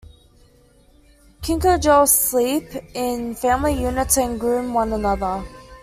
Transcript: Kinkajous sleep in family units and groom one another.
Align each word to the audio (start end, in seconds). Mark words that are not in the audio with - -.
Kinkajous 1.43 2.09
sleep 2.09 2.63
in 2.95 3.35
family 3.35 3.73
units 3.79 4.17
and 4.17 4.39
groom 4.39 4.73
one 4.73 4.91
another. 4.93 5.45